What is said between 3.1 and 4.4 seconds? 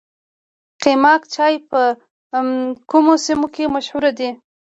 سیمو کې مشهور دی؟